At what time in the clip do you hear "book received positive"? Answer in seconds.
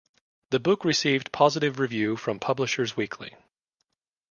0.59-1.77